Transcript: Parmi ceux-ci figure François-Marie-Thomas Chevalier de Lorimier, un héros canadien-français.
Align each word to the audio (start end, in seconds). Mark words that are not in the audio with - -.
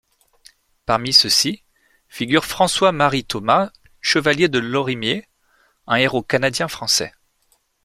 Parmi 0.87 1.13
ceux-ci 1.13 1.61
figure 2.07 2.43
François-Marie-Thomas 2.45 3.69
Chevalier 4.01 4.47
de 4.49 4.57
Lorimier, 4.57 5.27
un 5.85 5.97
héros 5.97 6.23
canadien-français. 6.23 7.13